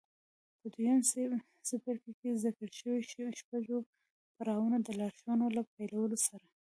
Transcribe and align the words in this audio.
په 0.59 0.65
دويم 0.73 0.99
څپرکي 1.67 2.11
کې 2.19 2.27
د 2.31 2.37
ذکر 2.45 2.67
شويو 2.79 3.37
شپږو 3.39 3.77
پړاوونو 4.35 4.77
د 4.83 4.89
لارښوونو 4.99 5.45
له 5.57 5.61
پيلولو 5.73 6.17
سره. 6.27 6.45